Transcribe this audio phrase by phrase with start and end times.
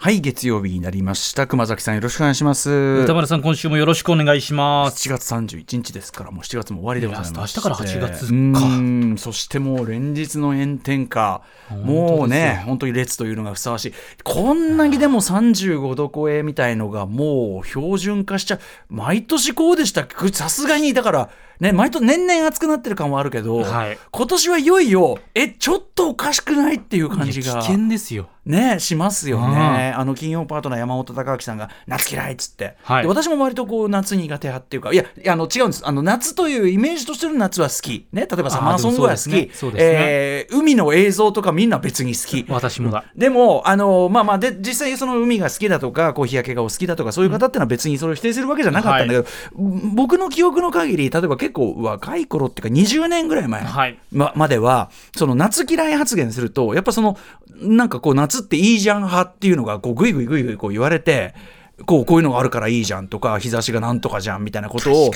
[0.00, 1.48] はい、月曜日になりました。
[1.48, 2.70] 熊崎さんよろしくお願いします。
[3.02, 5.08] 歌丸さん、今週もよろしくお願いします。
[5.08, 7.34] 7月31日ですから、もう7月も終わりでございます。
[7.36, 11.42] 明日から8月かうーんそしてもう連日の炎天下、
[11.84, 13.94] もうね、本当に列というのがふさわしい。
[14.22, 18.60] こんなにでも35度超えみたいのがもう標準化しちゃう。
[18.88, 20.06] 毎年こうでした。
[20.32, 27.60] さすがに、だから、ね、毎年年々暑くなってる感はあるけど、はい今年はいよいよ、え、ちょっとおかしくないっていう感じが。
[27.62, 28.28] 危険ですよ。
[28.48, 33.02] ねしますよね、あの金曜パートナー山本隆明さんが夏嫌いっつって、はい。
[33.02, 35.86] で私も割とこう夏苦手派っていうかいやあの違うんです。
[35.86, 38.06] あの夏というイメージとしての夏は好き。
[38.12, 42.46] ね例えばサマーソングは好き、海の映像とかみんな別に好き。
[42.48, 43.04] 私もだ。
[43.16, 49.26] でも、あのまあまあで、実際その海が好きだとか、こう日焼けがお好きだとか、そういう方ってのは別にそれを否定するわけじゃなかったんだけど、
[49.94, 53.98] 僕の記憶の限り、例えば結構若い頃っていうか、20年ぐらい前、はい。
[54.12, 57.16] ままでは、その夏嫌い発言すると、やっぱその、
[57.60, 61.34] なんかこう、夏っていいじゃん派っていうのが、こう、ぐいぐいぐいぐいこう言われて、
[61.86, 65.10] こうこういうのがあるからいいじゃんとか日差しがなんとかじゃんみたいなことを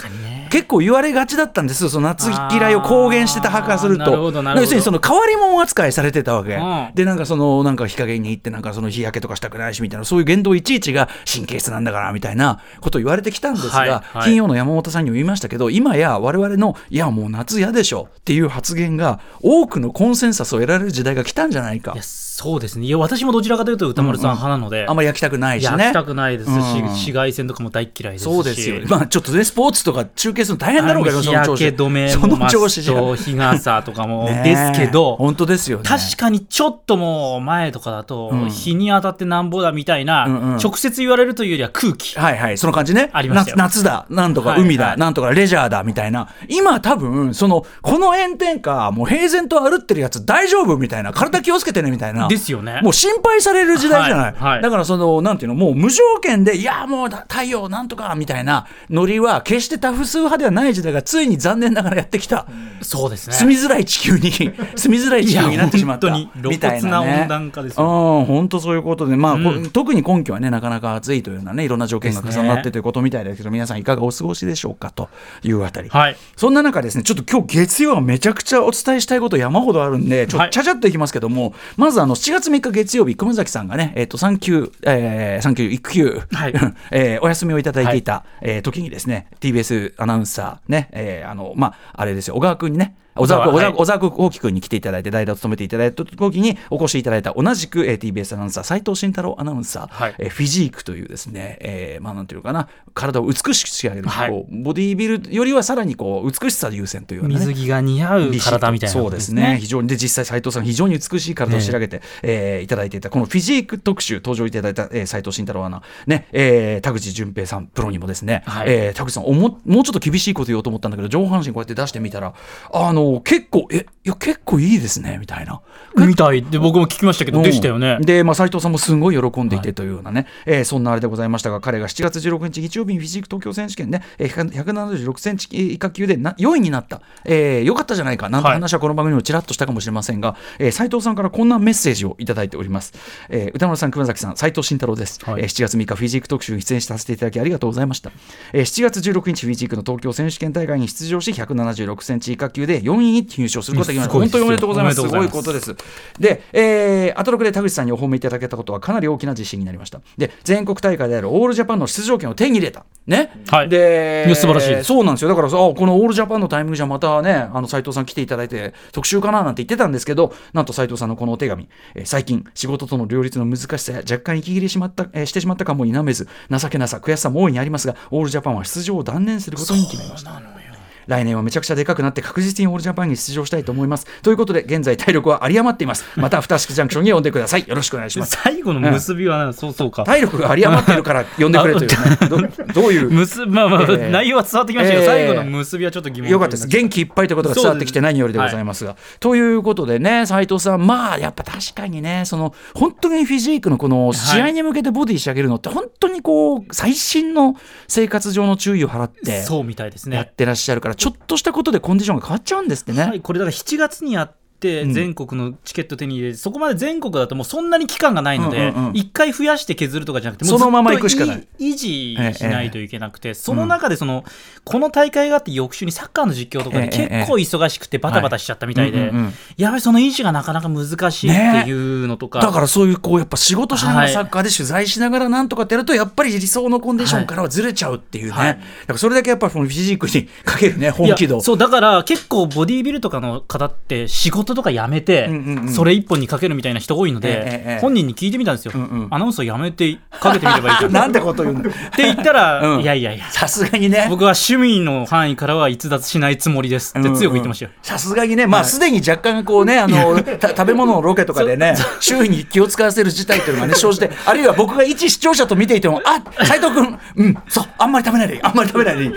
[0.50, 1.90] 結構言われがちだったんですよ。
[1.90, 4.32] その夏嫌いを公言してた派からすると。
[4.56, 6.94] 要するにその変わり者扱いされてたわけ、うん。
[6.94, 14.24] でなんかそのなんか日陰に行ってなんかその日焼けとかしたくないしみたいなそういう言動いちいちが神経質なんだからみたいなことを言われてきたんですが、はいはい。
[14.26, 22.02] 金曜の山本さんにも言いましたけど今や我々のいやもう夏嫌でしょっていう発言が多くのコンセンサスを得られる時代が来たんじゃないかいや、
[22.42, 22.86] そうですね。
[22.86, 26.62] いや、私もどちらかというと歌丸さん派なので、あんまり焼きたくないしね焼きたくないですし、うん
[26.92, 28.24] 紫外線とかも大嫌いですし。
[28.24, 28.80] そうですよ。
[28.88, 35.84] まあちょっとね、スポーツとか中継するの大変だろうけど、日焼け止めそもマ日傘とかも ですけど、本当ですよね。
[35.84, 42.18] 確かにちょっともう前とかだと、うん日に当たってなんぼだみたいな、うんうん直接言われるというよりは空気。
[42.18, 43.10] はいはい、その感じね。
[43.12, 46.28] ありましたよ夏夏だ、なんとかはい海だ、はいなんとかレジャーだ、みたいな。
[46.48, 51.12] 今多分、その、この炎天下、もう平然と歩ってるやつ大丈夫みたいな。
[51.12, 52.28] 体気をつけてね、みたいな。
[52.32, 54.24] ですよねもう心配される時代じゃない。
[54.26, 62.46] はいはいだからその、なんていうの、もう無条件で、いや、もうだ太陽なんとか、みたいなノリは、決して多数派ではない時代が、ついに残念ながらやってきた。
[62.80, 63.34] そうですね。
[63.34, 64.30] 住みづらい地球に
[64.76, 75.08] 住みづらい地球になってしまったいや本当にみたいな、ね、露骨な温暖化ですようん本当そういうことで、まあこうん特に今季はねなかなか暑いというようなねいろんな条件が重なってということみたいですけど皆さんいかがお過ごしでしょうかと
[75.42, 76.16] いうあたり、はい。
[76.36, 86.54] そんな中ですねちょっと今日月曜はめちゃくちゃお伝えしたいこと山ほどあるんでちょっはいとちゃちゃっといきますけども、まずあの7月3日月曜日熊崎さんがねえっ、と産休、えー、産休育休、はい。
[86.92, 100.14] えーお休みをいただいていた、えー時にですね TBS アナウンサーね、えーあのまああれですよ小川君にね小沢君、小沢小沢小沢君、に来ていただいて、代打を務めていただいた時にお越しいただいた同じく、えー TBS アナウンサー、斉藤慎太郎アナウンサー、はい。
[100.18, 104.30] えーフィジークというですね、えーまあなんていうのかな、体を美しく仕上げる、はい。
[104.30, 109.58] こうボディービルよりはさらにこう美しさ優先というね水着が似合う体みたいなそうですね。
[109.60, 118.66] 非常にで実際斉藤さん非常に美しい体を仕上げて、えーいただいていたこのフィジーク特集登場いただいた、えー、斉藤慎太郎アナね、えー田口淳平さんプロにもですね、はい。
[118.68, 122.34] えー田口さんおももうちょっと厳しいこと言おうと思ったんだけど上半身こうやって出してみたら
[122.72, 125.60] あの結構えいや結構いいですねみたいな。
[125.96, 128.06] みたいで僕も聞きましたけど、でしたよねうん。
[128.06, 142.94] で、まあ、斉藤さんもすごい喜んでいてというようなね、えーそんなあれでございましたが、彼が7月16日日曜日にフィジーク東京選手権ね、えー176センチ以下級でな4位になった、えーよかったじゃないかなんてはい話はこの番組にもちらっとしたかもしれませんが、えー斉藤さんからこんなメッセージをいただいております。
[143.28, 148.10] えー歌丸さん、熊崎さん、斉藤慎太郎です、はいえー7月3日フィジーク特集に出演させていただきありがとうございました。
[148.52, 154.12] えー7月16日フィジークの東京選手権大会に出場し、176センチ以下級で4位に入賞することができました。
[154.18, 154.96] 本当におめでとうございます。
[155.00, 155.74] すごいことです。
[156.18, 160.00] で、えー、アトロクで田口さんにお褒めいただけたことはかなり大きな自信になりました。
[160.18, 162.84] で、全国大会であるオールジャパンの出場権を手に入れた。
[163.06, 163.30] ね。
[163.48, 165.28] はいで素晴らしいそうなんですよ。
[165.28, 180.61] だからさ、あこのオールジャパンのタイミングじゃまたね、あの斉藤さん来ていただいて特集かななんて言ってたんですけど、なんと斉藤さんのこのお手紙、えー最近仕事との両立の難しさや若干息切れしまった、えーしてしまったかも否めず、情けなさ、悔しさも大いにありますが、オールジャパンは出場を断念することに決めました。
[181.06, 184.06] 来年はめちゃくちゃでかくなって確実にオールジャパンに出場したいと思います。
[184.22, 186.04] ということで、現在体力は有り余っています。
[186.16, 187.64] また、アフターシックスジャンクションに呼んでください。
[187.66, 188.38] よろしくお願いします。
[188.42, 190.04] 最後の結びは、そうそうか。
[190.04, 191.96] 体力が有り余ってるから呼んでくれというね。
[192.28, 193.10] どどういう？
[193.10, 196.66] 結まあまあ、えー内容は伝わってきましたけど、えー最後の結びはちょっと疑問よかったです。
[196.68, 198.96] 元気いっぱいということが伝わってきて何よりでございますが。
[199.20, 207.54] ということでね、斉藤さん、まあ、やっぱ確かにね、その、本当にフィジークのこの試合に向けてボディ仕上げるのって、本当にこう、最新の
[207.88, 210.16] 生活上の注意を払って、そうみたいですね。
[210.16, 213.02] やってらっしゃるから、ちょっとしたことでコンディションが変わっちゃうんですってね。
[213.02, 214.92] はい、これだから7月にやっってうん。
[214.92, 221.48] 全国のチケット手に入れて、そこまで全国だともうそんなに期間がないので、一回増やして削るとかじゃなくて、そのまま行くしかない。
[221.58, 224.24] 維持しないといけなくて、その中でその、
[224.64, 229.12] この大会があって翌週にサッカーの実況とかでええ結構忙しくてバタバタしちゃったみたいで、
[229.56, 234.12] やばいその維持がなかなか難しいっていうのとか、だからそういうこうやっぱ仕事しながらはい。
[234.12, 238.46] サッカーで取材しながらなんとかってやるとやっぱり理想のコンディションからはずれちゃうっていうね、はい。
[238.48, 241.40] だからそれだけやっぱりフィジークにかけるね本気度。
[241.40, 245.28] そうだから結構ボディービルとかの方って仕事とか辞めて、
[245.68, 248.72] それ一本にかけるみたいな人多いので、本人に聞いてみたんですよ、
[249.10, 251.06] アナウンサー辞めてかけてみればいいかな。
[251.08, 252.80] んてこと言うんだって言ったら、うん。
[252.80, 253.24] いやいやいや。
[253.30, 254.06] さすがにね。
[254.08, 256.94] 僕は趣味の範囲からは逸脱しないつもりです。
[256.98, 269.12] って強く言ってましたよ、さすがにね、まあ、すでに若干こうね、あの、た食べ物のロケとかでね、 周囲に気を使わせる事態っていうのがね、 生じて、あるいは僕が一視聴者と見ていても、あ斉藤君、うん、そう、あんまり食べないでいい、あんまり食べないでいい。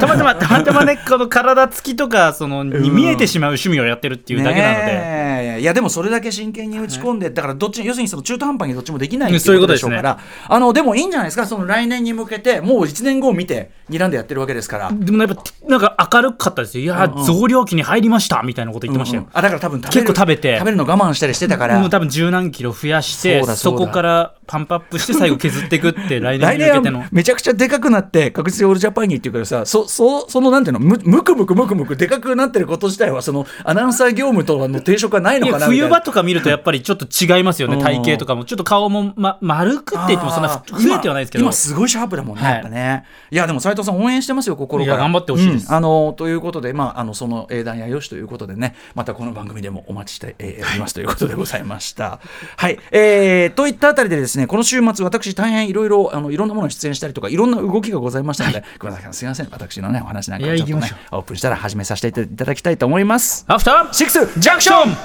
[0.00, 5.60] たまたまたまたまねこの体つきとかそのに見えてしまう趣味をやってるっていうだけなので、ねえ。
[5.60, 11.46] いやでもそれだけ真剣に打ち込んで、だからどっち要するにその中途半端にどっちもできないっていうことでしょうからあのでもいいんじゃないですか？
[11.46, 14.90] その来年に向けてもう1年後を見て睨んでやってるわけですから。
[14.92, 16.84] でもやっぱなんか明るかったですよ。
[16.84, 17.24] いや、うんうん。
[17.24, 19.28] 増量期に入りましたみたいなこと言ってましたよ、うん。
[19.28, 20.58] うんあだから多分結構食べて。
[20.58, 21.80] 食べるの我慢したりしてたから。
[21.80, 27.00] もう多分十何キロ増やしてそこからパンプアップして最後削っていくって 来年に向けての。
[27.00, 35.86] はめちゃくちゃでかくなって確実にオールジャパンにっていうけどさそそそのなんていうのむむくむくむくむくでかくなってること自体はそのアナウンサー業務との抵触はないのかなみたいな。
[35.86, 41.42] 冬場とか見るとやっぱりちょっと違いますよね うん体型とかもちょっと顔も、ま、丸くって言ってもそんな増えてはないですけど。
[41.42, 43.04] 今今すごいシャープだもんね、はいやっぱね。
[43.30, 43.36] い。
[43.36, 44.96] やでも斉藤さん応援してますよ心から。
[44.96, 45.68] いや頑張ってほしいです。
[45.68, 45.74] うん。
[45.74, 52.20] あのということでまああのその英断やよしということでねまたこの番組でもお待ちして、えーおりますということでございました。
[52.56, 59.48] はい、えー、といったあたりでですねこの週末私大変いろいろあのいろんなものに出演したりとかいろんな動きがございましたので、熊崎さんすいません。
[59.50, 63.44] 私のねお話なんかちょっとね行きましょオープンしたら始めさせていただきたいと思います。
[63.48, 64.96] アフターシックスジャンクション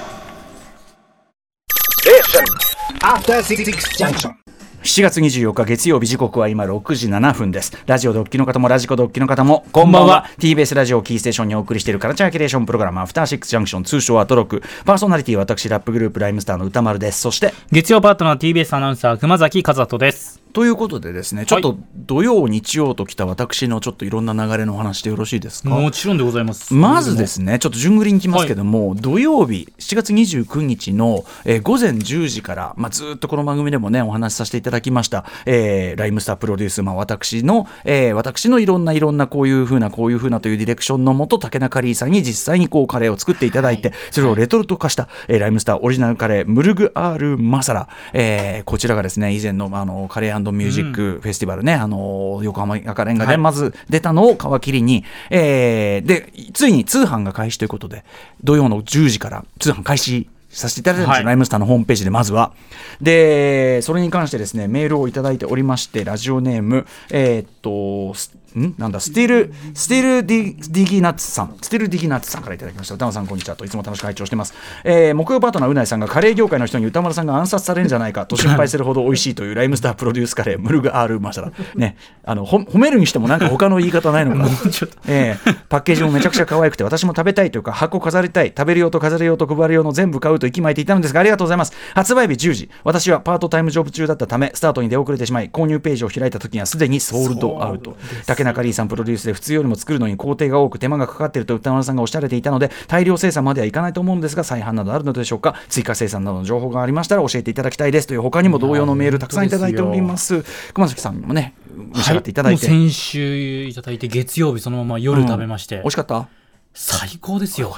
[3.02, 3.64] After Six
[3.98, 4.34] Junction.
[4.82, 7.76] 7月24日月曜日時刻は今6時7分です。
[7.84, 10.24] ラジオドッキの方もラジコドッキの方もこんばんは。
[10.38, 17.20] TBS ラジオキーステーションにお送りしているカルチャーキュレーションプログラムアフターシックスジャンクション通称アトロクパーソナリティは私ラップグループライムスターの歌丸です。
[17.20, 25.68] そして月曜パートナー TBS アナウンサー熊崎和人ですということでですねちょっと土曜日曜ときた私のちょっといろんな流れのお話でよろしいですか？
[25.68, 26.74] もちろんでございます。
[26.74, 58.04] まずですね、ちょっと順繰りにいきますけども、土曜日、7月29日の、えー午前10時から、まあ、ずっとこの番組でもね、お話しさせていただきました、えーライムスタープロデュース、まあ、私の、えー私のいろんないろんなこういうふうな、こういうふうなというディレクションのもと、竹中リーさんに実際にこうカレーを作っていただいて、それをレトルト化した、えーライムスターオリジナルカレー、ムルグアールマサラ、えーこちらがですね、以前のあのカレーミュージックフェスティバルね、あの横浜赤レンガでまず出たのを皮切りに、えーで、ついに通販が開始ということで、
[58.42, 61.24] 土曜の10時から通販開始させていただいたんですよ、はい。
[61.26, 62.52] ライムスターのホームページでまずは。
[63.00, 72.94] で、それに関してですね、メールをいただいておりまして、ラジオネーム、えーっと、すんなんだ、スティール、スティールディディギナッツさん、スティールディギナッツさんからいただきました。
[72.94, 74.54] 宇多丸さん、こんにちはと、いつも楽しく拝聴してます。
[74.84, 81.52] えー木曜パートナー宇内さんがカレー業界の人に宇多丸さんが暗殺されるんじゃないかと心配するほど美味しいというライムスタープロデュースカレー、ムルグアールマサラ。
[81.74, 84.48] ね、あの、ほ褒めるにしてもなんか他の言い方ないのかな。
[85.06, 91.72] えーパッケージもめちゃくちゃ可愛くて、私も食べたいというか、箱飾りたい、食べる用と飾る用と配る用の全部買うと息巻いていたのですが、ありがとうございます。
[91.94, 97.96] 発売日10時、私はパートタイムジョブ中だったため、スタートに出遅れてしまい、購入ページを開いた時にはすでにソールドアウト。
[98.40, 110.42] 竹中リーさんプロデュースで普通よりも作るのに工程が多く手間がかかっていると歌丸さんがおっしゃられていたので、大量生産まではいかないと思うんですが、再販などあるのでしょうか、追加生産などの情報がありましたら教えていただきたいですという、他にも同様のメールたくさんいただいております。
[110.72, 111.54] 熊崎さんにもね、
[111.94, 112.68] 召し上がっていただいて。
[112.68, 116.28] もう先週いただいて月曜日そのまま夜食べまして、美味しかった？
[116.72, 117.76] 最高ですよ。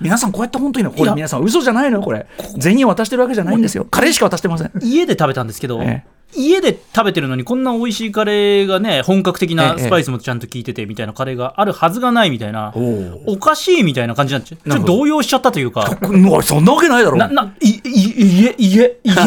[0.00, 2.26] 皆さんこうやって本当にこれ皆さん嘘じゃないのよこれ。
[2.58, 3.84] 銭を渡してるわけじゃないんですよ。
[3.84, 4.72] カレーしか渡してません。
[4.82, 15.98] 家で食べたんですけど、え家で食べてるのにこんな美味しいカレーがね本格的なええスパイスもちゃんと効いててみたいなカレーがあるはずがないみたいな、おおかしいみたいな感じになっちゃう動揺しちゃったというか
[16.42, 19.24] そんなわけないだろなないい家家家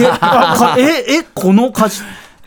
[0.78, 1.90] えこのか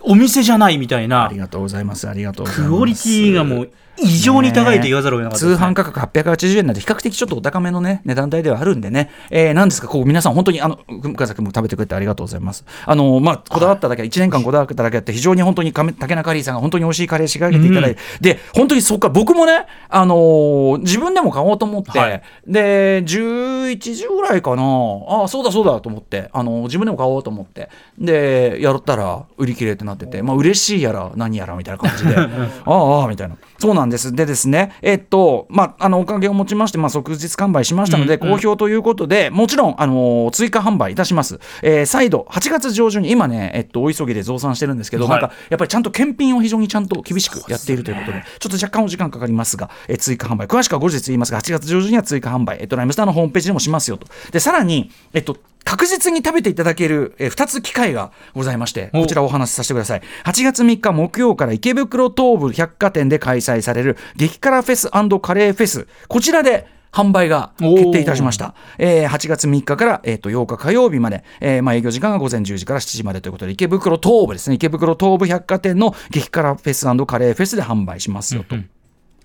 [0.07, 2.09] お店じゃないみたいあなりがとうございます。
[2.09, 2.71] ありがとうございます。
[2.71, 5.67] クオリティがもう異常に高いと言わざるを得なかった通ですね。
[5.67, 12.65] 販価格880円なんで比較的ちょっとお高めのね値段帯ではあるんでね、えー、なんですかこう皆さん本当にあの深崎君も食べてくれてありがとうございます。
[12.85, 22.23] あのまあこだわっただけ1年間こだわっただけあって非常に本当に亀竹中リーさんが本当に美味しいカレー仕掛けていただいて、で本当にそっから僕もねあのー自分でも買おうと思って、はい。
[22.47, 24.63] で11時ぐらいかな。
[25.09, 27.71] ああそうだそうだと思ってあの自分でも買おうと思って。
[27.99, 32.15] でやったら売り切れってなっててまあ嬉しいやら何やらみたいな感じで。
[32.19, 32.27] あ
[32.67, 33.37] あああみたいな。
[33.59, 34.15] そうなんです。
[34.15, 41.41] でですね、えっと、まあ、あの、おかげをもちまして、まあ、即日完売しましたので、好評ということで、もちろん、あのー追加販売いたします。
[41.63, 45.21] えー再度、8月上旬に、今ね、えっと、大急ぎで増産してるんですけど、はい。
[45.21, 54.07] なんか、やっぱりちゃんと検品を非常にちゃんと厳しくやっているということで、ちょっと若干お時間かかりますが、えー追加販売、詳しくは後日言いますが、8月上旬には追加販売、えっと、ライムスターのホームページでもしますよと。
[54.31, 55.37] で、さらに、えっと、
[55.67, 60.03] 確実に食べていただける、え2つ機会がございまして、おこちらお話しさせてください。
[60.25, 65.89] 8月3日木曜から池袋東武百貨店で開催される激辛フェスカレーフェス。
[66.09, 68.55] こちらで販売が決定いたしました。
[68.79, 78.55] えー8月3日から、えー、と8日火曜日まで、えーまあ、営業時間が午前10時から7時までということで、池袋東武ですね、池袋東武百貨店の激辛フェスカレーフェスで販売しますよと。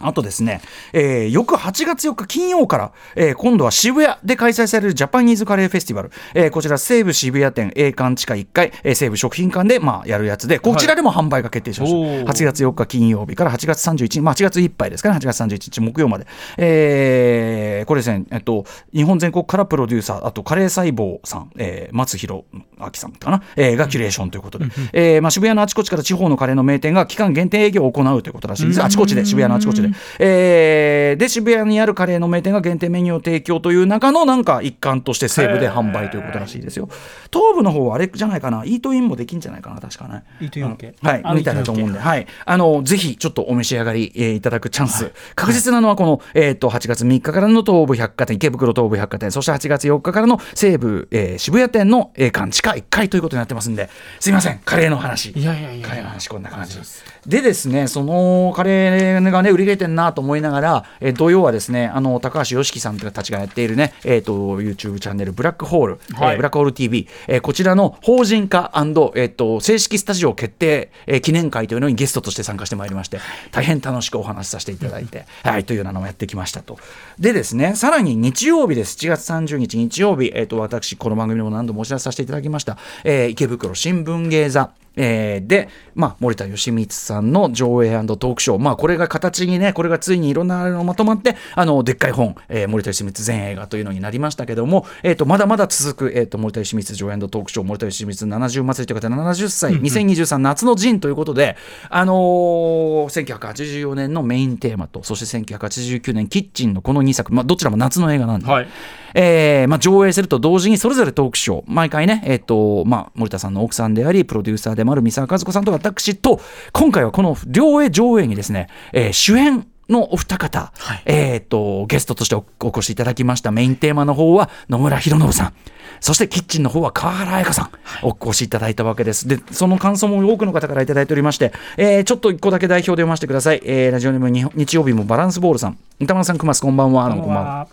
[0.03, 0.61] あとですね、
[0.93, 11.97] えー翌8月4日金曜から、えー今度は渋谷で開催されるジャパニーズカレーフェスティバル、えーこちら西武渋谷店 A 館地下1階、えー西武食品館で、まあ、やるやつで、こちらでも販売が決定しました。
[11.97, 12.25] おー。
[12.25, 16.25] 8月4日金曜日から8月31日、まあ、8月いっぱいですかね、8月31日木曜まで。
[16.57, 22.43] えーこれですね、えっと、日本全国からプロデューサー、あとカレー細胞さん、えー松弘
[22.79, 28.83] 明さんかな、えーがキュレーションということで、えーまあ、渋谷のあちこちから地方のカレーの名店が期間限定営業を行うということらしいです。
[28.83, 29.89] あちこちで、渋谷のあちこちで。
[30.19, 36.89] えーで、渋谷にあるカレーの名店が限定メニューを提供という中のなんか一環として西部で販売ということらしいですよ。
[37.31, 40.23] 東部の方はあれじゃないかな、イートインもできんじゃないかな、確かね。
[40.39, 40.71] イートイン
[41.01, 55.31] はい、あみたいだと思うんで、はい、あのぜひちょっとお召し上がり、えーいただくチャンス、確実なのはこの、えー、と8月3日からの東武百貨店、池袋東武百貨店、そして8月4日からの西武、えー渋谷店の栄館地下1階ということになってますんで、すいません、カレーの話。
[55.31, 56.77] いやいやいやカレーの話こんな感じ。
[56.77, 57.03] です。
[57.25, 68.71] でですね、そのカレーがね、売り切れてんなと思いながら、えー土曜はですね、あの高橋良樹さんたちがやっているね、えっ、と、YouTube チャンネル、ブラックホール、はいえーブラックホール TV、えーこちらの法人化
[69.15, 73.19] えっ、と、正式スタジオ決定、えー記念会というのにゲストとして参加してまいりまして、
[73.51, 76.77] 大変楽しくお話しさせていただいて、はい、というようなのをやってきましたと。
[77.19, 78.97] でですね、さらに日曜日です。
[78.97, 101.57] 7月30日日曜日、えっ、と、私、この番組でも何度もお知らせさせていただきました、えー池袋新聞芸座、えーで、まあ、森田義満さんの上映トークショー、まあ、これが形にね、これがついにいろんなのまとまって、あの、でっかい本、えー森田義満全映画というのになりましたけども、えっ、と、まだまだ続く、えっ、と、森田義満上映トークショー、森田義満70祭りという方で70歳、2023夏の陣ということで、
[101.89, 108.67] あのー1984年のメインテーマと、そして1989年キッチンのこの2作、まあ、どちらも夏の映画なんで、はい。
[109.13, 111.63] えーまあ、上映すると同時にそれぞれトークショー。
[111.67, 116.39] 毎回ね、えっとまあ、森田さんの奥さんでありプロデューサーでもある三沢和子さんと私と
[116.71, 120.71] 今回はこの両映上映にですね、えー主演のお二方、
[121.05, 123.51] えー、とゲストとしておお越しいただきました。
[123.51, 125.53] メインテーマの方は野村弘信さん。
[125.99, 127.69] そしてキッチンの方は川原彩香さん、
[128.01, 129.27] お越しいただいたわけです。
[129.27, 135.77] でその感想も多くの方からいただいておりまして、えーちょっと一個だけ代表で読ませてください、えーラジオネームに日曜日もバランスボールさん。
[135.99, 137.05] 歌丸さん熊須こんばんは。
[137.05, 137.67] あのこんばんは。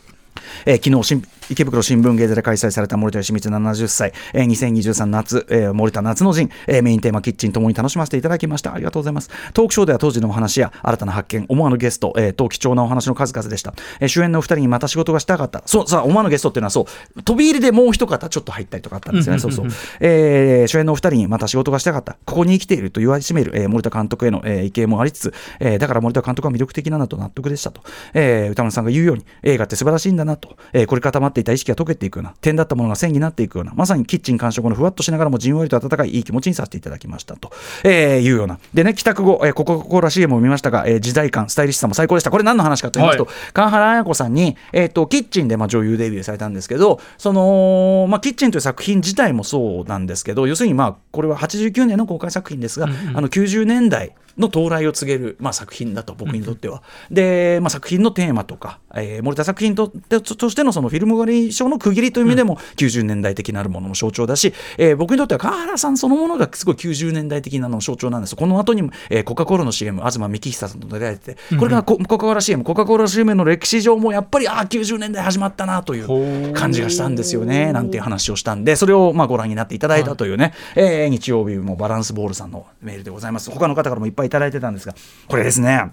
[0.66, 8.74] えー昨日新池袋新聞芸座で開催された森田義満70歳、えー2023夏、えー森田夏の陣、えーメインテーマキッチンともに楽しませていただきました。
[8.74, 9.30] ありがとうございます。
[9.54, 15.62] トークショーでは当時のお話や新たな発見思わぬゲスト、えー、と貴重なお話の数々でした、えー主演のお二人にまた仕事がしたかった。
[15.64, 16.86] そうさあ思わぬゲストっていうのはそ
[17.16, 19.40] う飛び入りでもう一方ちょっと入ったりとかあったんですよね。
[19.40, 19.66] そうそう、
[20.00, 22.18] えー主演のお二人にまた仕事がしたかった。
[22.26, 27.80] ここに生きていると言わしめる、えー森田監督への、えー意見もありつつ、えーだから森田監督は魅力的なんだと納得でしたと、
[28.12, 37.50] えー歌丸さんが言うように映画って素晴らしいんだなと、えーこれ固まっていた意識が溶けていくような点だったものが線になっていくようなまさにキッチン完食のふわっとしながらもじんわりと温かいいい気持ちにさせていただきましたと、
[37.84, 38.58] えーいうような。
[38.74, 42.30] でね帰宅後、えー、コカ・コーラ CM を見ましたが、えー時代感スタイリッシュさも最高でした。
[42.30, 56.82] これ何の話かと言いますと、は川原綾子さんに、えー、とキッチンでまあ女優デビューされたんですけどその、まあ、キッチンという作品自体もそうなんですけど要するにまあこれは89年の公開作品ですが、あの90年代の到来を告げる、まあ、作品だと僕にとっては。
[57.10, 84.94] で、まあ、作品のテーマとか、えー森田作品とととしてのそのフィルムガリー賞の区切りという意味でも90年代的なるものの象徴だし、えー僕にとっては川原さんそのものがすごい90年代的なの象徴なんですこの後にも、えーコカ・コーラの CM 東幹久さんと出られてこれがココカ・コーラ CM コカ・コーラ CM の歴史上もやっぱりああ90年代始まったなという感じがしたんですよねなんていう話をしたんでそれをまあご覧になっていただいたというね、えー日曜日もバランスボールさんのメールでございます他の方からもいっぱいいただいてたんですが
[85.28, 85.92] これですね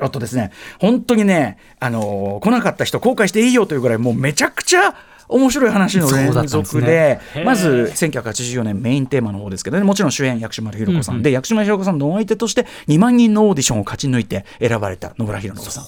[0.00, 4.94] あとですね、本当にね、あのー来なかった人後悔していいよというぐらい、もうめちゃくちゃ
[5.30, 15.84] 面白い話の連そうだったんでで、ねまず1984年メインテーマの方ですけどね、もちろん主演、薬師丸ひろ子さん、で、薬師丸ひろ子さんのお相手として2万人のオーディションを勝ち抜いて選ばれた野村弘信さん。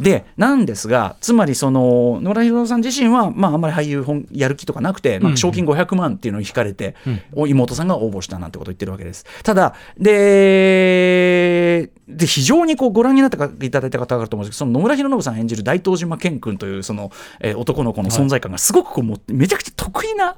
[0.00, 6.94] でなんですがつまりその野村弘さん自身は、まあ、あんまり俳優本やる気とかなくて、まあ、賞金500万っていうのに引かれて、
[7.32, 9.24] お妹さんが応募したなんてことを言ってるわけです。
[9.42, 20.36] ただでで非常にこうご覧になっていただいた方があると思うんですけどその野村弘信さん演じる大東島健君というその、えー男の子の存在感がすごくこうめちゃくちゃ得意な、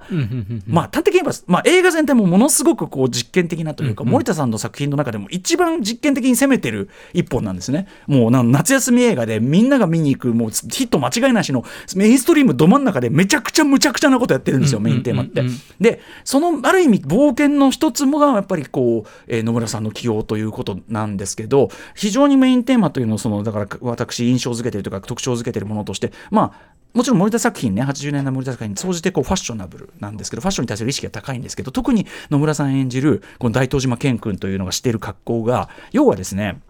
[0.67, 7.87] まあ端的に言えば、まあ、映画全体もものすごくこう実験的なというか、森田さんの作品の中でも一番実験的に攻めてる一本なんですね。
[8.07, 11.65] もうな夏休み映画でみんなが見に行くもうヒット間違いなしの
[11.97, 15.43] メインストリームど真ん中でめちゃくちゃむちゃくちゃなことやってるんですよ、メインテーマって。
[15.81, 36.61] でそのある意味冒険の一つもがやっぱりこう、えー野村さんの起用ということなんですけど非常にメインテーマというのをそのだから私印象づけてるというか特徴づけてるものとしてまあもちろん森田作品ね80年代森田作品に総じてこうファッショナブルなんですけどファッションに対する意識が高いんですけど特に野村さん演じるこの大東島健君というのがしている格好が要はですね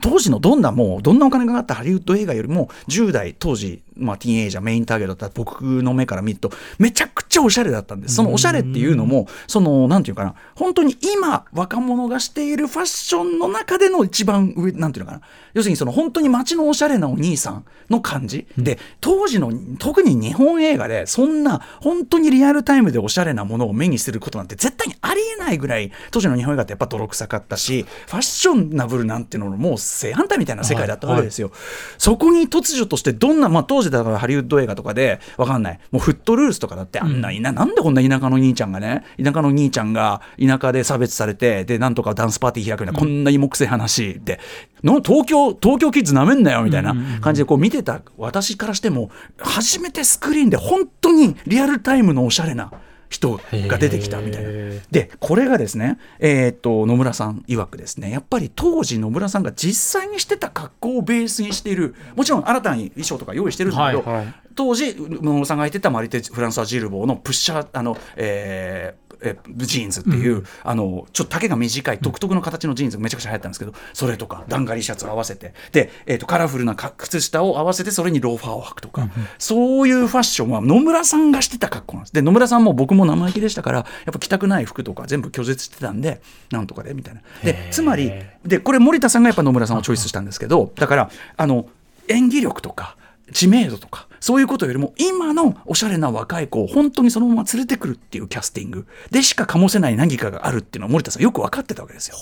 [0.00, 8.16] 当時のどんなもうどんなお金がかかったハリウッド映画よりも10代当時、まあ、ティーンエイジャーメインターゲットだった僕の目から見るとめちゃくちゃおしゃれだったんです。
[8.16, 10.34] そのおしゃれっていうのもそのなんていうかな。
[10.54, 15.22] 本当に今若者がしているファッションの中での一番上なんていうのかな。
[15.54, 31.52] 要するにその本当に街のおしゃれなお兄さんの感じ、で当時の特に日本映画でそんな本当にリアルタイムでおしゃれなものを目にすることなんて絶対にありえないぐらい当時の日本映画ってやっぱ泥臭かったしファッショナブルなんていうののもう正反対みたいな世界だったわけですよ。
[31.98, 35.80] そこに突如としてどんな、まあ、当時だからハリウッド映画とかでわかんない。
[35.90, 37.52] もうフットルースとかだってあんな、いな。
[37.52, 44.40] なんでこんな田舎の兄ちゃんがね田舎の兄ちゃんが田舎で差別されてでなんとかダンスパーティー開くような、こんな芋くせえ話で
[44.82, 52.72] の東京東京キッズなめんなよみたいな感じでこう見てた私からしても初めてスクリーンで本当にリアルタイムのおしゃれな
[53.12, 54.50] 人が出てきたみたいな。
[54.90, 82.12] でこれがですね、えーっと野村さん曰くですねやっぱり当時野村さんが実際にしてた格好をベースにしているもちろん新たに衣装とか用意してるんだけど、はいはい当時野村さんが履いてたマリテ・フランソワ・ジルボーのプッシャーあの、えーえジーンズっていう、あのちょっと丈が短い独特の形のジーンズがめちゃくちゃ流行ったんですけどそれとかダンガリーシャツを合わせてで、えー、とカラフルなか靴下を合わせてそれにローファーを履くとか、そういうファッションは野村さんがしてた格好なんです。
[82.12, 87.22] で野村さんも僕も生意気でしたからやっぱ着たくない服とか全部拒絶してたんでなんとかでみたいな。
[87.42, 88.12] でつまり
[88.44, 91.66] でこれ森田さんがやっぱ野村さんをチョイスしたんですけどだからあの
[92.08, 92.96] 演技力とか
[93.32, 102.16] 知名度とかそういうことよりも今のおしゃれな若い子を本当にそのまま連れてくるっていうキャスティングでしか醸せない何かがあるっていうのは森田さんよく分かってたわけですよ。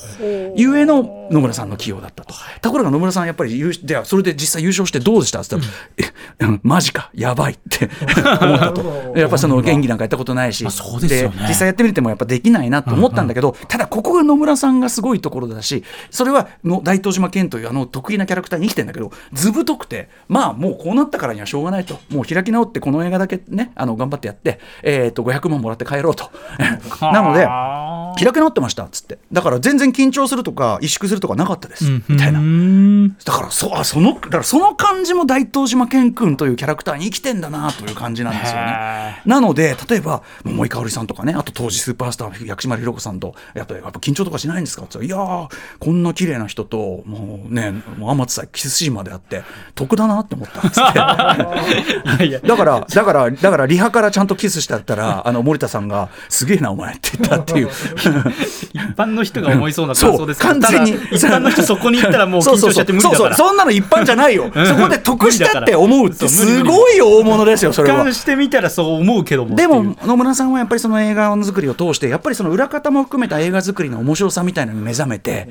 [0.56, 2.34] ゆえの野村さんの起用だったと。
[2.62, 5.62] ところが野村さんやっぱり優ではそれで実際優勝してどうでしたって言っ
[6.38, 7.90] たら、えマジかやばいって
[8.40, 9.12] 思ったと。
[9.14, 10.64] やっぱその演技なんかやったことないし、
[11.00, 21.98] でね実際やってみてもやっぱできないなと思ったんだけど、ただここが野村さんがすごいところだしそれはの大東島健というあの得意なキャラクターに生きてんだけど図太くてまあもうこうなったからにはしょうがないと。
[22.10, 26.30] もう開き直ってこの映画だけねあの頑張ってやって、えー、と500万もらって帰ろうと。
[27.02, 27.46] なので
[28.16, 29.18] 開き直ってましたっつって。
[29.32, 32.40] だから全然緊張するとか萎縮するとかなかったです、みたいな。
[33.24, 39.22] だからそあそのだからその感じも大東島健君というキャラクターに生きてんだなという感じなんですよね。
[39.26, 49.42] なので例えば桃井かおりさんとかねあと当時スーパースター薬師丸ひろ子さんとやっぱりやっぱ緊張とかしないんですかって言ったらいやーこんな綺麗な人ともうねもう天津さえキスシーンまであって
[49.74, 52.40] 得だなって思ったっつって。
[52.46, 57.70] だから、だから、だから、リハからちゃんとキスしてあったら、あの、森田さんが、すげえな、お前って言ったっていう。
[58.72, 60.54] 一般の人が思いそうな感想ですから。
[60.54, 60.90] そう完全に。
[61.12, 63.18] 一般の人そこに行ったらもう緊張しちゃって無理だから。
[63.18, 63.36] そうそう。
[63.36, 64.46] そうそんなの一般じゃないよ。
[64.54, 64.66] ん。
[64.66, 68.10] そこで得したって思うって、すごい大物ですよ、それは。
[68.12, 75.48] してみたらそう思うけどもでも野村さんはやっぱりその映画作りを通してやっぱりその裏方も含めた映画作りの面白さみたいなのに目覚めて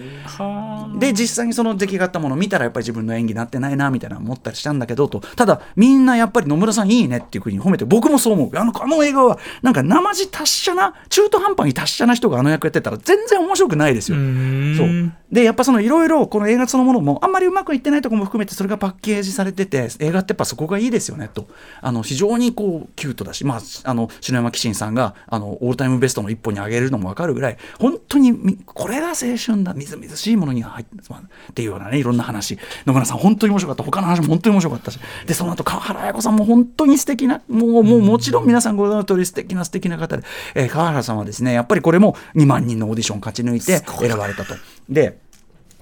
[0.99, 8.57] で実際にその出来上がったものを見たらやっぱり自分の演技になってないなみたいな思ったりしたんだけどとただみんなやっぱり野村さんいいねっていうふうに褒めて僕もそう思う。
[8.57, 14.17] あのあの映画はなんか生地達者な中途半端に達者な人があの役やってたら全然面白くないですよ。
[14.17, 14.75] ん。
[14.77, 15.11] そう。
[15.31, 21.47] でやっぱそのいろいろこの映画そのものもあんまりうまくいってないところも含めてそれがパッケージされてて映画ってやっぱそこがいいですよねと。
[21.81, 29.73] あの非常にこうキュートだし、まあ、あの篠山紀信さんがあのオールタイムベストの一歩に上げるのも分かるぐらい本当にみこれが青春だ。
[29.73, 32.57] みずみずしいものに入ってっていうようなねいろんな話。
[32.85, 33.83] 野村さん本当に面白かった。
[33.83, 34.99] 他の話も本当に面白かったし。
[35.25, 40.23] でその後川原綾子さんも本当に素敵なもうもうもちろん皆さんご存知の通り素敵な素敵な方で、
[40.55, 44.55] えー川原さんはですねやっぱりこれも2万人のオーディション勝ち抜いて選ばれたと。
[44.87, 45.19] で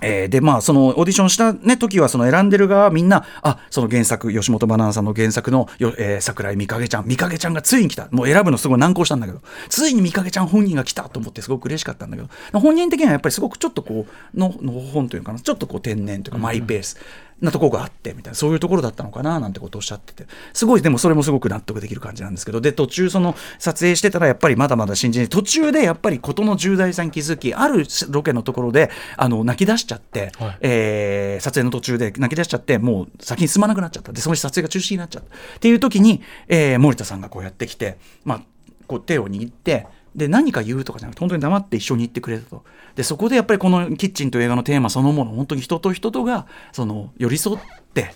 [0.01, 8.07] えーでまあそのオーディションした、ね、時はその選んでる側みんなあその原作吉本バナナさんの原作のよ、えー桜井美影ちゃん美影ちゃんがついに来た。
[8.11, 16.97] もう選ぶのすごい難航したんだけどついに美影ちゃん本人が来たと思ってすごく嬉しかったんだけど本人的にはやっぱりすごくちょっとこうののほほんというかなちょっとこう天然というかマイペース、
[17.39, 20.25] なところがあってみたいなそういうところだったのかななんてことをおっしゃってて。
[20.53, 22.61] すごいでもそれもすごく納得できる感じなんですけど。
[22.61, 30.57] で途中その撮影してたらやっぱりまだまだ信じない途中でやっぱり事の重大さに気づきあるロケのところであの泣き出しちゃって、はい。
[30.61, 34.11] えー撮影の途中で泣き出しちゃってもう先に進まなくなっちゃった。
[34.11, 35.29] でその撮影が中止になっちゃった。
[35.29, 38.41] っていう時に、えー森田さんがこうやってきて、まあ、
[38.87, 42.63] こう手を握ってで何か言うとかじゃなくて本当に黙って一緒に行ってくれたと。
[42.95, 47.59] でそこでやっぱりこの「キッチン」という映画のテーマそのもの本当に人と人とがその寄り添っ
[47.93, 48.13] て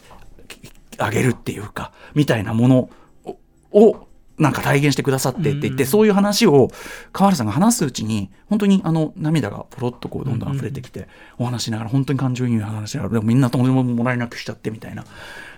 [0.97, 2.89] あげるっていうかみたいなもの
[3.25, 3.37] を
[3.73, 4.07] を
[4.41, 6.71] なんか体現してくださってって言って、そういう話を
[7.13, 15.05] 川原さんが話すうちに本当にあの涙がポロッとこうどんどん溢れてきて、お話しながら本当に感情移入の話しながらでもみんなとももらいなくしちゃってみたいな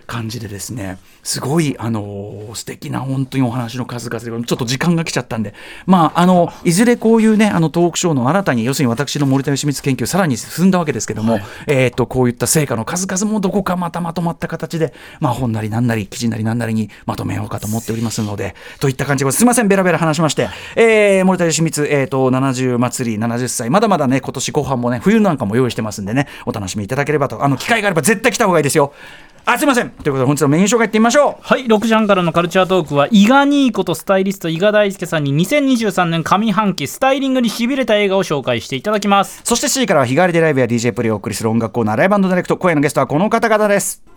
[0.06, 5.54] 感じでですねすごいあの素敵な本当にお話の数々でちょっと時間が来ちゃったんで。
[5.86, 19.42] まああのいずれこういうねあのトークショーの新たに要するに私の森田義満研究さらに進んだわけですけども、えっ、とこういった成果の数々もどこかまたまとまった形でまあ本なりなんなり記事なりなんなりにまとめようかと思っておりますのでといった感じです。
[19.42, 23.70] いませんベラベラ話しまして、えー森田義満えっ、と70祭り70歳。
[23.70, 27.42] まだまだね今年後半もね冬なんかも用意してますんでねお楽しみいただければと。
[27.44, 28.92] あの機会があれば絶対来た方がいいですよ
[29.46, 29.90] あすいません。
[29.90, 31.36] ということで本日のメニュー紹介いってみましょう。
[31.42, 39.42] はい、6時半からのカルチャートークは、伊賀ニーコとスタイリスト伊賀大輔さんに2023年上半期スタイリングにしびれた映画を紹介していただきます。
[39.44, 42.56] そして C からは日替わりでライブや DJ プレイをお送りする音楽コーナーライブダイレクト。
[42.56, 44.13] 今夜のゲストはこの方々です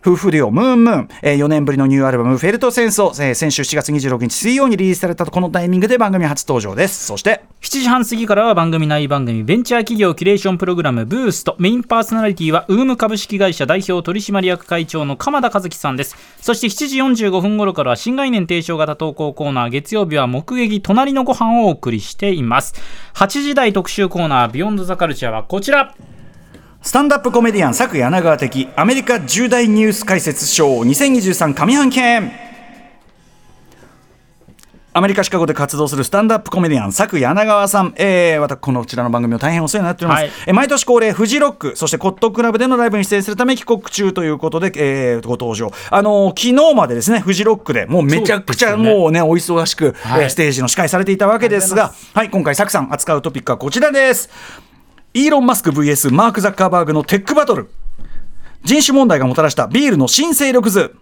[0.00, 7.06] 夫婦デュオムーンムーン、えー4年ぶりのニューアルバム「フェルト戦争」えー先週7月26日水曜にリリースされたこのタイミングで番組初登場です。
[7.06, 11.56] そして7時半過ぎからは番組内番組ベンチャー企業キュレーションプログラムブースト。
[11.58, 16.16] メインパーソナリティはウーム株式会社代表取締役会長の鎌田和樹さんです。
[16.40, 22.74] そして7時45分頃からは新概念提唱型投稿コーナー月曜日は目撃隣のご飯をお送りしています。
[23.14, 25.92] 8時台特集コーナービヨンドザカルチャーはこちら。
[26.80, 32.32] スタンダップコメディアン佐久柳川的アメリカ重大ニュース解説ショー2023上半期編。
[34.94, 40.30] アメリカ・シカゴで活動するスタンダップコメディアン佐久柳川さん、えー、またこのこちらの番組を大変お世話になっております、はい。
[40.46, 45.70] えー毎年恒例フジロックそしてコットンクラブでのライブに出演するため帰国中ということで、えーご登場。
[45.90, 48.92] あのー昨日までですねフジロックでもうめちゃくちゃそうね。
[48.92, 50.22] もうねお忙しく、はい。
[50.22, 54.30] えーステージの司会されていたわけですがはい今回佐久さん扱うトピックはこちらです
[55.18, 56.12] イーロン・マスク VS.
[56.12, 57.68] マーク・ザッカーバーグのテックバトル。
[58.62, 60.94] 人種問題がもたらしたビールの新勢力図。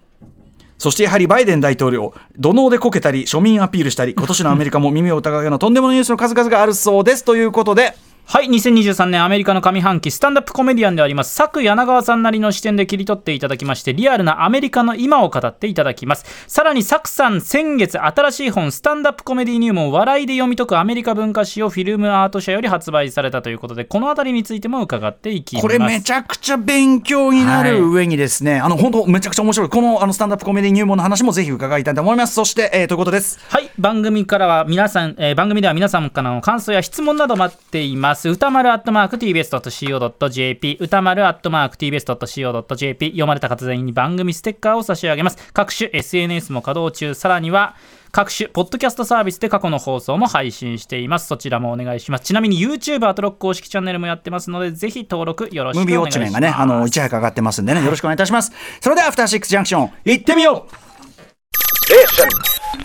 [0.78, 7.24] そしてやはりバイデン大統領、土のうでこけたり、庶民アピールしたり、今年のアメリカも耳を疑うようなとんでもないニュースの数々があるそうです。
[7.24, 7.94] ということで、
[8.28, 29.68] はい2023年アメリカの上半期スタンダップコメディアンであります佐久柳川さんなりの視点で切り取っていただきましてリアルなアメリカの今を語っていただきますさらに佐久さん先月新しい本スタンダップコメディ入門笑いで読み解くアメリカ文化史をフィルムアート社より発売されたということでこの辺りについても伺っていきますこれめちゃくちゃ勉強になはいる上にですね、あの、本当めちゃくちゃ面白い。
[29.68, 32.34] このあのスタンダップコメディ入門の話もぜひ伺いたいと思います。
[32.34, 33.38] そして、えーということです。
[33.48, 45.38] はい番組からは皆さん、えー番組では皆さんからの感想や質問など待っています歌丸アットマーク TBS.CO.JP 歌丸アットマーク TBS.CO.JP 読まれた方全員に番組ステッカーを差し上げます。
[45.52, 47.14] 各種 SNS も稼働中。
[47.14, 47.76] さらには
[48.12, 51.26] 各種ポッドキャストサービスで過去の放送も配信しています。
[51.26, 52.24] そちらもお願いします。
[52.24, 56.40] ちなみに YouTube アトロック公式チャンネルもやってますのでぜひ登録よろしムービーウォッくお願いします。
[56.40, 58.52] チメンがね、あの、いち早く上がってますんでね、よろしくお願いいたします。
[58.80, 60.86] それでは、アフターシックスジャンクション、行ってみよう。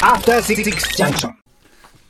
[0.02, 0.64] After Six
[0.98, 1.41] Junction.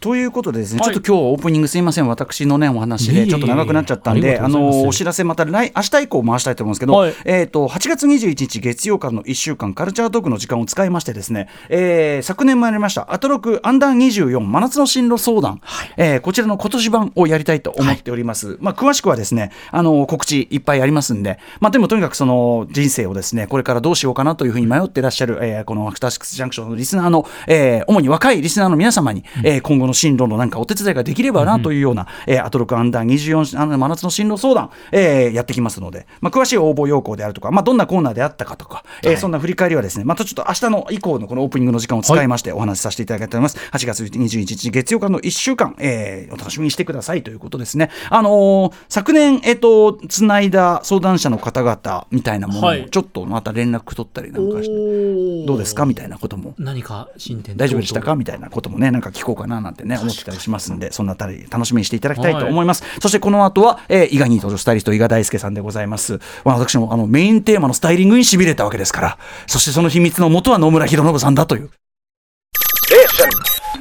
[0.02, 0.94] ということでですね、はい。
[0.94, 7.14] ちょっと今日オープニングすいません、私のね、お話で、ちょっと長くなっちゃったんで、あの、お知らせまた来、明日以降回したいと思うんですけど、はい。
[7.24, 15.62] えっ、と、8月21日月曜からの1週間、カルチャートークの時間を使いましてですね、えー昨年もやりました、アトロクアンダー24真夏の進路相談、
[15.98, 18.58] えーこちらの今年版をやりたいと思っております。
[18.60, 43.58] まあ、詳しくはですね、あの、告知いっぱいありますんで、まあ、でもとにかくその人生をですね、これからどうしようかなというふうに迷ってらっしゃる、えーこのアフターシックスジャンクションのリスナーの、えー主に若いリスナーの皆様に、えー今後の進路のなんかお手伝いができればなというような、えーアトロクアンダー24あの真夏の進路相談、えーやってきますので、まあ、詳しい応募要項であるとか、まあ、どんなコーナーであったかとか、えーそんな振り返りはですね、またちょっと明日の以降のこのオープニングの時間を使いましてお話しさせていただきたいと思います。
[43.72, 47.90] 8月21日月曜からの1週間、えーお楽しみにしてくださいということですね。
[48.10, 52.82] あのー昨年、えっ、と、つないだ相談者の方々みたいなものはい。
[52.84, 56.56] をちょっとまた連絡取ったりなんかして、どうですかみたいなことも。
[56.58, 62.84] 何か進展大丈夫でしたかみたいなこともね、なんか聞こうかななんてね、思ってたりしますんで、そんなあたり楽しみにしていただきたいと思います。
[63.02, 66.20] そしてこの後は、えー、伊賀に登場スタイリスト、伊賀大輔さんでございます。
[66.44, 69.18] まあ、私のあのメインテーマのスタイリングに痺れたわけですから、
[69.48, 71.70] そしてその秘密の元は野村弘信さんだという。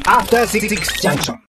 [0.06, 0.68] After Six
[1.02, 1.40] Junction.